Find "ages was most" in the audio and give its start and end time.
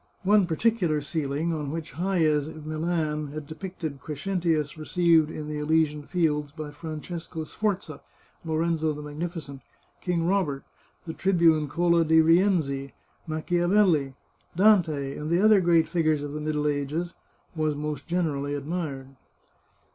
16.67-18.07